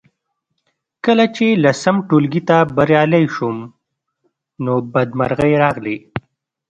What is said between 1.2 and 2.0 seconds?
چې لسم